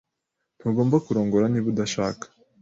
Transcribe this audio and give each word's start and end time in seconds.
Ntugomba 0.59 0.97
kurongora 1.05 1.45
niba 1.49 1.67
udashaka. 1.73 2.25